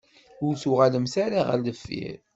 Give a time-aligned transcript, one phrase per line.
[0.45, 2.15] Ur tuγalemt ara γer deffir